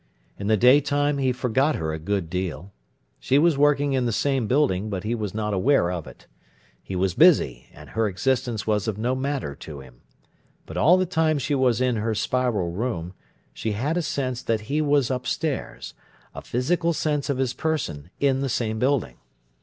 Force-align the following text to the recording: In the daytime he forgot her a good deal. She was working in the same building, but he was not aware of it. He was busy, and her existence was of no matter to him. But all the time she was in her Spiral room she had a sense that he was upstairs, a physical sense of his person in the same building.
In 0.39 0.47
the 0.47 0.57
daytime 0.57 1.19
he 1.19 1.31
forgot 1.31 1.75
her 1.75 1.93
a 1.93 1.99
good 1.99 2.27
deal. 2.27 2.73
She 3.19 3.37
was 3.37 3.55
working 3.55 3.93
in 3.93 4.07
the 4.07 4.11
same 4.11 4.47
building, 4.47 4.89
but 4.89 5.03
he 5.03 5.13
was 5.13 5.35
not 5.35 5.53
aware 5.53 5.91
of 5.91 6.07
it. 6.07 6.25
He 6.81 6.95
was 6.95 7.13
busy, 7.13 7.67
and 7.71 7.89
her 7.91 8.07
existence 8.07 8.65
was 8.65 8.87
of 8.87 8.97
no 8.97 9.13
matter 9.13 9.53
to 9.57 9.79
him. 9.79 10.01
But 10.65 10.75
all 10.75 10.97
the 10.97 11.05
time 11.05 11.37
she 11.37 11.53
was 11.53 11.79
in 11.79 11.97
her 11.97 12.15
Spiral 12.15 12.71
room 12.71 13.13
she 13.53 13.73
had 13.73 13.95
a 13.95 14.01
sense 14.01 14.41
that 14.41 14.61
he 14.61 14.81
was 14.81 15.11
upstairs, 15.11 15.93
a 16.33 16.41
physical 16.41 16.93
sense 16.93 17.29
of 17.29 17.37
his 17.37 17.53
person 17.53 18.09
in 18.19 18.39
the 18.41 18.49
same 18.49 18.79
building. 18.79 19.17